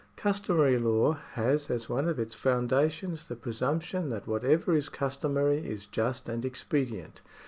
[0.15, 5.85] Customary law has as one of its foundations the presumption that whatever is customary is
[5.85, 7.21] just and expedient.